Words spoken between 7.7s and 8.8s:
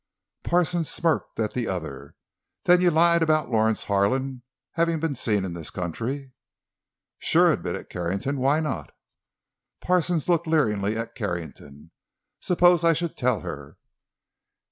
Carrington. "Why